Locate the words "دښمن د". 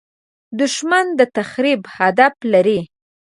0.59-1.21